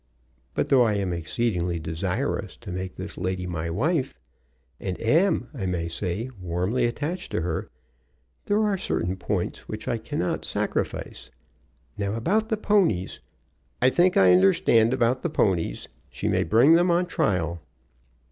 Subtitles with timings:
[0.55, 4.15] But though I am exceedingly desirous to make this lady my wife,
[4.79, 7.69] and am, I may say, warmly attached to her,
[8.45, 11.29] there are certain points which I cannot sacrifice.
[11.99, 13.19] Now about the ponies"
[13.79, 15.87] "I think I understand about the ponies.
[16.09, 17.61] She may bring them on trial."